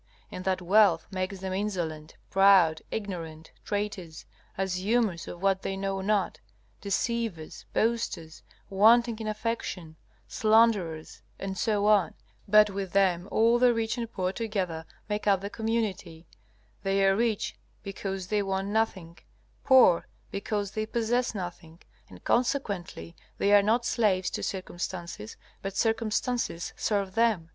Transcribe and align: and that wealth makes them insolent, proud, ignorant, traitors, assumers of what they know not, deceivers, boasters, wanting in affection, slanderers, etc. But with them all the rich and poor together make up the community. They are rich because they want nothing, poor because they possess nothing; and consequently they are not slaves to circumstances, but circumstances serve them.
and 0.31 0.43
that 0.45 0.63
wealth 0.63 1.05
makes 1.11 1.41
them 1.41 1.53
insolent, 1.53 2.15
proud, 2.31 2.81
ignorant, 2.89 3.51
traitors, 3.63 4.25
assumers 4.57 5.27
of 5.27 5.43
what 5.43 5.61
they 5.61 5.77
know 5.77 6.01
not, 6.01 6.39
deceivers, 6.81 7.67
boasters, 7.71 8.41
wanting 8.67 9.19
in 9.19 9.27
affection, 9.27 9.95
slanderers, 10.27 11.21
etc. 11.39 12.15
But 12.47 12.71
with 12.71 12.93
them 12.93 13.27
all 13.29 13.59
the 13.59 13.75
rich 13.75 13.95
and 13.95 14.11
poor 14.11 14.31
together 14.33 14.87
make 15.07 15.27
up 15.27 15.39
the 15.41 15.51
community. 15.51 16.25
They 16.81 17.05
are 17.05 17.15
rich 17.15 17.55
because 17.83 18.25
they 18.29 18.41
want 18.41 18.69
nothing, 18.69 19.19
poor 19.63 20.07
because 20.31 20.71
they 20.71 20.87
possess 20.87 21.35
nothing; 21.35 21.77
and 22.09 22.23
consequently 22.23 23.15
they 23.37 23.53
are 23.53 23.61
not 23.61 23.85
slaves 23.85 24.31
to 24.31 24.41
circumstances, 24.41 25.37
but 25.61 25.77
circumstances 25.77 26.73
serve 26.75 27.13
them. 27.13 27.49